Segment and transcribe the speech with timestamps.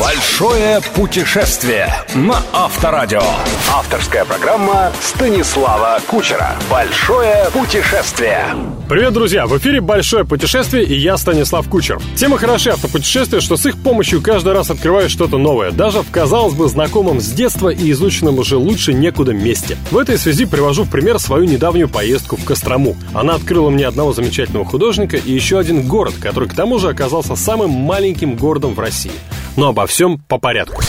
[0.00, 3.22] Большое путешествие на Авторадио.
[3.72, 6.56] Авторская программа Станислава Кучера.
[6.68, 8.46] Большое путешествие.
[8.88, 9.46] Привет, друзья!
[9.46, 12.00] В эфире «Большое путешествие» и я, Станислав Кучер.
[12.16, 16.54] Тема хороши автопутешествия, что с их помощью каждый раз открываешь что-то новое, даже в, казалось
[16.54, 19.76] бы, знакомом с детства и изученном уже лучше некуда месте.
[19.92, 22.96] В этой связи привожу в пример свою недавнюю поездку в Кострому.
[23.14, 27.36] Она открыла мне одного замечательного художника и еще один город, который к тому же оказался
[27.36, 29.12] самым маленьким городом в России.
[29.56, 30.82] Но обо всем по порядку.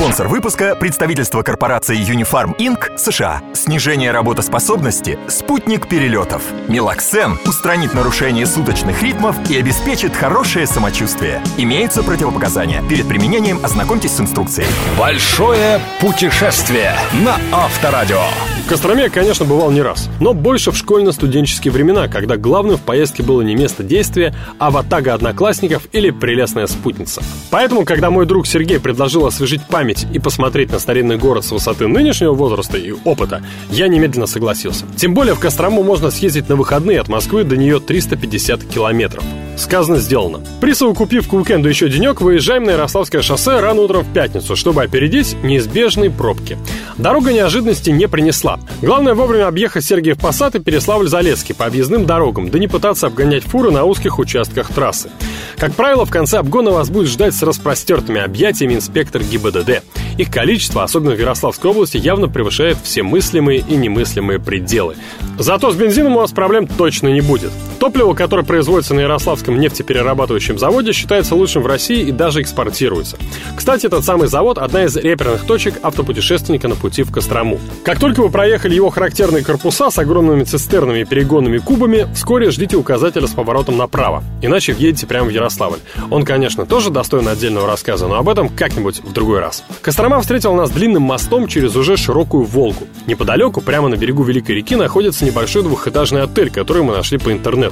[0.00, 2.96] Спонсор выпуска– представительство корпорации Unifarm Inc.
[2.96, 3.42] США.
[3.52, 6.42] Снижение работоспособности– спутник перелетов.
[6.68, 11.42] Мелоксен устранит нарушение суточных ритмов и обеспечит хорошее самочувствие.
[11.58, 12.82] Имеются противопоказания.
[12.88, 14.68] Перед применением ознакомьтесь с инструкцией.
[14.98, 18.22] Большое путешествие на Авторадио.
[18.64, 22.80] В Костроме я, конечно, бывал не раз, но больше в школьно-студенческие времена, когда главным в
[22.80, 27.20] поездке было не место действия, а ватага одноклассников или прелестная спутница.
[27.50, 31.88] Поэтому, когда мой друг Сергей предложил освежить память и посмотреть на старинный город с высоты
[31.88, 34.84] нынешнего возраста и опыта, я немедленно согласился.
[34.96, 39.24] Тем более в Кострому можно съездить на выходные от Москвы до нее 350 километров.
[39.60, 40.40] Сказано, сделано.
[40.62, 45.36] Присовокупив к уикенду еще денек, выезжаем на Ярославское шоссе рано утром в пятницу, чтобы опередить
[45.42, 46.56] неизбежные пробки.
[46.96, 48.58] Дорога неожиданности не принесла.
[48.80, 53.70] Главное вовремя объехать Сергиев Посад и Переславль-Залесский по объездным дорогам, да не пытаться обгонять фуры
[53.70, 55.10] на узких участках трассы.
[55.58, 59.82] Как правило, в конце обгона вас будет ждать с распростертыми объятиями инспектор ГИБДД.
[60.16, 64.96] Их количество, особенно в Ярославской области, явно превышает все мыслимые и немыслимые пределы.
[65.38, 67.50] Зато с бензином у вас проблем точно не будет.
[67.80, 73.16] Топливо, которое производится на Ярославском нефтеперерабатывающем заводе, считается лучшим в России и даже экспортируется.
[73.56, 77.58] Кстати, этот самый завод– одна из реперных точек автопутешественника на пути в Кострому.
[77.82, 82.76] Как только вы проехали его характерные корпуса с огромными цистернами и перегонными кубами, вскоре ждите
[82.76, 85.78] указателя с поворотом направо, иначе въедете прямо в Ярославль.
[86.10, 89.64] Он, конечно, тоже достоин отдельного рассказа, но об этом как-нибудь в другой раз.
[89.80, 92.86] Кострома встретил нас длинным мостом через уже широкую Волгу.
[93.06, 97.69] Неподалеку, прямо на берегу Великой реки, находится небольшой двухэтажный отель, который мы нашли по интернету.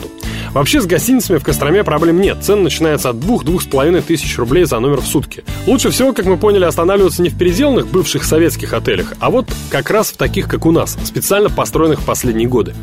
[0.52, 2.38] Вообще с гостиницами в Костроме проблем нет.
[2.42, 5.44] Цена начинается от 2-2,5 тысяч рублей за номер в сутки.
[5.66, 9.90] Лучше всего, как мы поняли, останавливаться не в переделанных бывших советских отелях, а вот как
[9.90, 12.74] раз в таких, как у нас, специально построенных в последние годы.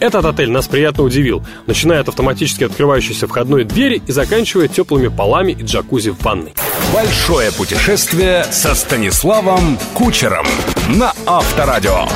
[0.00, 5.52] Этот отель нас приятно удивил, начиная от автоматически открывающейся входной двери и заканчивая теплыми полами
[5.52, 6.54] и джакузи в ванной.
[6.92, 10.46] Большое путешествие со Станиславом Кучером
[10.88, 12.06] на Авторадио.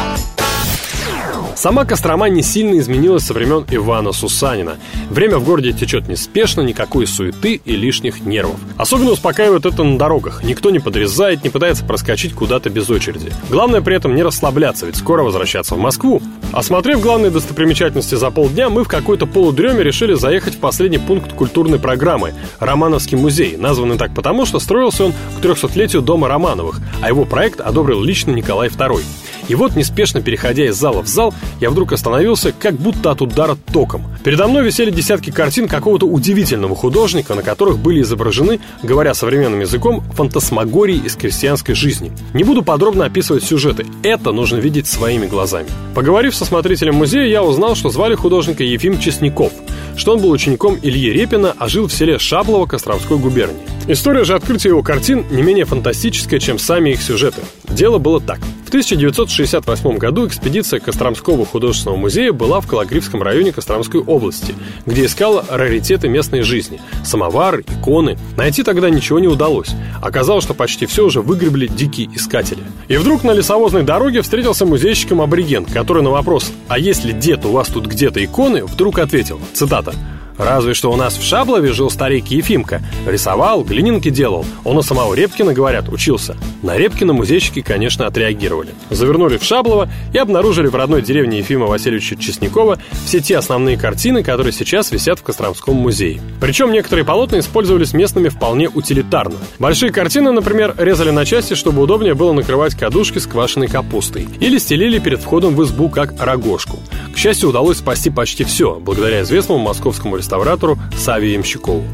[1.57, 4.77] Сама Кострома не сильно изменилась со времен Ивана Сусанина.
[5.09, 8.59] Время в городе течет неспешно, никакой суеты и лишних нервов.
[8.77, 10.43] Особенно успокаивает это на дорогах.
[10.43, 13.33] Никто не подрезает, не пытается проскочить куда-то без очереди.
[13.51, 16.21] Главное при этом не расслабляться, ведь скоро возвращаться в Москву.
[16.53, 21.79] Осмотрев главные достопримечательности за полдня, мы в какой-то полудреме решили заехать в последний пункт культурной
[21.79, 27.25] программы– Романовский музей, названный так потому, что строился он к 300-летию дома Романовых, а его
[27.25, 29.03] проект одобрил лично Николай II.
[29.49, 33.57] И вот, неспешно переходя из зала в зал, я вдруг остановился, как будто от удара
[33.73, 34.05] током.
[34.25, 40.03] Передо мной висели десятки картин какого-то удивительного художника, на которых были изображены, говоря современным языком,
[40.15, 42.13] фантасмагории из крестьянской жизни.
[42.33, 45.69] Не буду подробно описывать сюжеты, это нужно видеть своими глазами.
[45.95, 49.53] Поговорив со смотрителем музея, я узнал, что звали художника Ефим Честняков,
[49.97, 53.74] что он был учеником Ильи Репина, а жил в селе Шаблово Костровской губернии.
[53.87, 57.43] История же открытия его картин не менее фантастическая, чем сами их сюжеты.
[57.69, 58.39] Дело было так.
[58.65, 64.55] В 1968 году экспедиция Костромского художественного музея была в Калагривском районе Костромской области,
[64.87, 68.17] где искала раритеты местной жизни– самовар, иконы.
[68.39, 69.69] Найти тогда ничего не удалось.
[70.03, 72.63] Оказалось, что почти все уже выгребли дикие искатели.
[72.89, 77.45] И вдруг на лесовозной дороге встретился музейщиком абориген, который на вопрос «А есть ли дед
[77.45, 79.95] у вас тут где-то иконы?» вдруг ответил, цитата,
[80.39, 82.83] Разве что у нас в Шаблове жил старик Ефимка.
[83.07, 84.45] Рисовал, глининки делал.
[84.65, 86.37] Он у самого Репкина, говорят, учился.
[86.63, 88.71] На Репкина музейщики, конечно, отреагировали.
[88.91, 94.23] Завернули в Шаблово и обнаружили в родной деревне Ефима Васильевича Честнякова все те основные картины,
[94.23, 96.21] которые сейчас висят в Костромском музее.
[96.41, 99.37] Причем некоторые полотна использовались местными вполне утилитарно.
[99.59, 104.29] Большие картины, например, резали на части, чтобы удобнее было накрывать кадушки с квашеной капустой.
[104.41, 106.79] Или стелили перед входом в избу как рогожку.
[107.15, 111.85] К счастью, удалось спасти почти все, благодаря известному московскому реставратору Саве Ямщикову.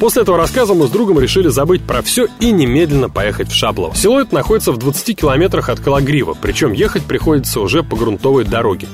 [0.00, 3.94] После этого рассказа мы с другом решили забыть про все и немедленно поехать в Шаблово.
[3.94, 8.86] Село это находится в 20 километрах от Калагрива, причем ехать приходится уже по грунтовой дороге.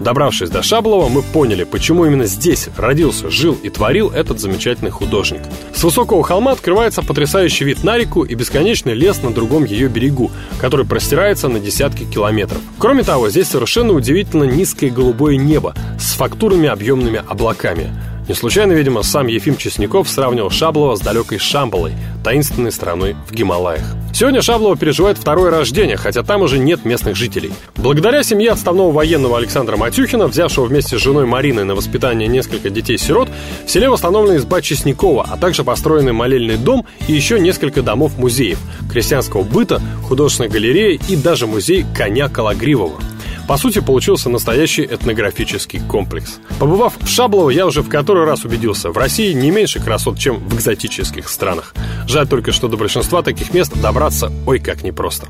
[0.00, 5.42] Добравшись до Шаблова, мы поняли, почему именно здесь родился, жил и творил этот замечательный художник.
[5.74, 10.30] С высокого холма открывается потрясающий вид на реку и бесконечный лес на другом ее берегу,
[10.58, 12.60] который простирается на десятки километров.
[12.78, 17.90] Кроме того, здесь совершенно удивительно низкое голубое небо с фактурными объемными облаками.
[18.28, 23.82] Не случайно, видимо, сам Ефим Чесняков сравнивал Шаблова с далекой Шамбалой, таинственной страной в Гималаях.
[24.12, 27.52] Сегодня Шаблова переживает второе рождение, хотя там уже нет местных жителей.
[27.76, 33.28] Благодаря семье отставного военного Александра Матюхина, взявшего вместе с женой Мариной на воспитание несколько детей-сирот,
[33.66, 38.58] в селе восстановлена изба Чеснякова, а также построенный молельный дом и еще несколько домов-музеев,
[38.92, 43.00] крестьянского быта, художественной галереи и даже музей коня Калагривого.
[43.50, 46.38] По сути, получился настоящий этнографический комплекс.
[46.60, 50.36] Побывав в Шаблово, я уже в который раз убедился, в России не меньше красот, чем
[50.36, 51.74] в экзотических странах.
[52.06, 55.26] Жаль только, что до большинства таких мест добраться ой как непросто.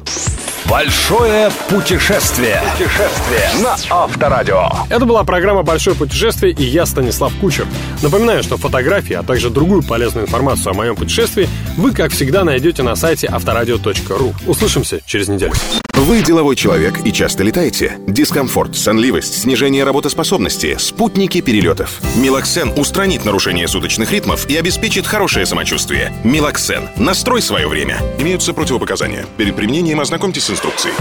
[0.69, 2.61] Большое путешествие.
[2.73, 4.69] Путешествие на Авторадио.
[4.91, 7.67] Это была программа «Большое путешествие» и я, Станислав Кучер.
[8.03, 12.83] Напоминаю, что фотографии, а также другую полезную информацию о моем путешествии вы, как всегда, найдете
[12.83, 14.35] на сайте авторадио.ру.
[14.47, 15.53] Услышимся через неделю.
[15.95, 17.99] Вы деловой человек и часто летаете.
[18.07, 22.01] Дискомфорт, сонливость, снижение работоспособности, спутники перелетов.
[22.17, 26.13] Милоксен устранит нарушение суточных ритмов и обеспечит хорошее самочувствие.
[26.25, 26.89] Милоксен.
[26.97, 27.99] Настрой свое время.
[28.19, 29.27] Имеются противопоказания.
[29.37, 30.95] Перед применением ознакомьтесь с инструкцией.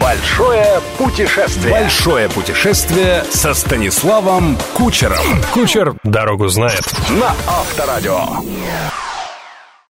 [0.00, 1.70] Большое путешествие.
[1.70, 5.24] Большое путешествие со Станиславом Кучером.
[5.52, 6.82] Кучер дорогу знает.
[7.10, 8.26] На Авторадио.